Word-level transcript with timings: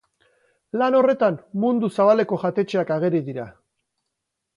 Lan 0.81 0.95
horretan, 0.99 1.37
mundu 1.65 1.89
zabaleko 1.97 2.39
jatetxeak 2.45 2.91
ageri 2.97 3.21
dira. 3.29 3.47